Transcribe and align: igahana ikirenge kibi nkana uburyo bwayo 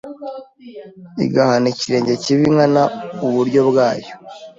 igahana 1.25 1.67
ikirenge 1.73 2.13
kibi 2.23 2.45
nkana 2.53 2.83
uburyo 3.25 3.61
bwayo 3.69 4.11